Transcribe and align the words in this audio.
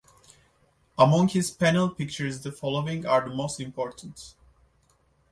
Among 0.97 1.27
his 1.27 1.51
panel 1.51 1.87
pictures 1.87 2.41
the 2.41 2.51
following 2.51 3.05
are 3.05 3.29
the 3.29 3.35
most 3.35 3.59
important. 3.59 4.33